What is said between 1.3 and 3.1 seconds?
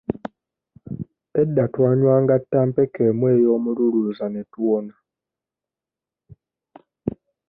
Edda twanywanga ttampeko